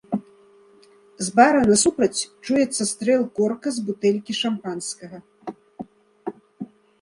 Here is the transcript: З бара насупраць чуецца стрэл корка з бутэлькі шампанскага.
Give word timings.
З 1.25 1.33
бара 1.39 1.59
насупраць 1.71 2.25
чуецца 2.45 2.83
стрэл 2.93 3.23
корка 3.41 3.67
з 3.77 3.85
бутэлькі 3.91 4.33
шампанскага. 4.39 5.21